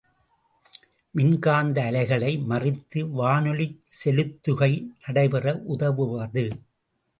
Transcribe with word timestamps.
மின் 1.15 1.35
காந்த 1.39 1.77
அலைகளை 1.83 2.31
மறித்து 2.49 2.99
வானொலிச் 3.19 3.77
செலுத்துகை 3.99 4.71
நடைபெற 5.05 5.45
உதவுவது. 5.67 6.45